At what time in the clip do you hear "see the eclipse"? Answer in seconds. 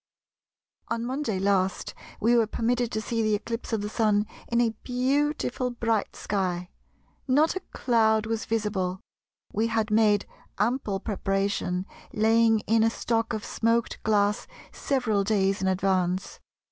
3.01-3.71